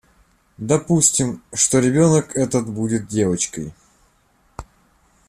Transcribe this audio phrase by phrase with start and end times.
[0.57, 3.71] Допустим, что ребенок этот будет девочкой.